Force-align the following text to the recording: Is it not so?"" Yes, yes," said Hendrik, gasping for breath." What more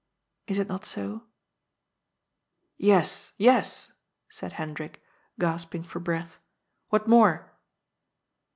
Is 0.47 0.57
it 0.57 0.67
not 0.67 0.83
so?"" 0.83 1.27
Yes, 2.89 3.33
yes," 3.37 3.93
said 4.29 4.53
Hendrik, 4.53 4.99
gasping 5.37 5.83
for 5.83 5.99
breath." 5.99 6.39
What 6.89 7.07
more 7.07 7.51